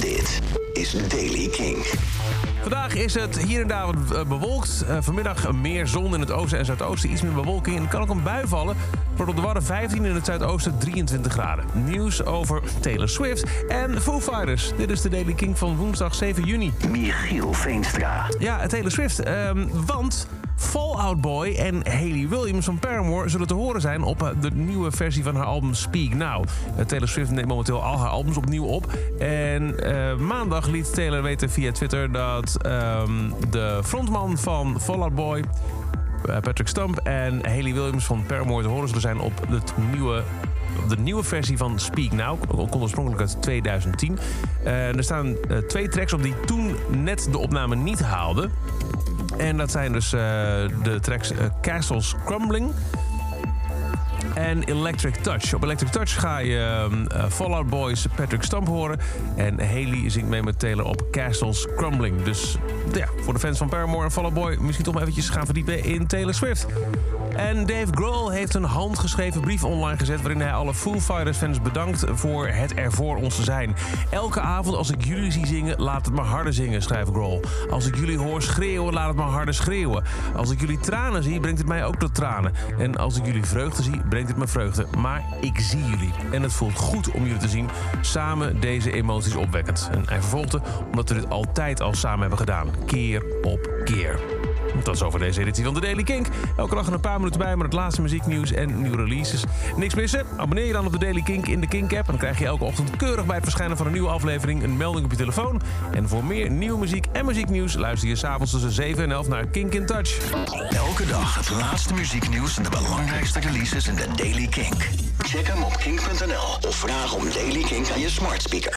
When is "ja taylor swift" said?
18.38-19.18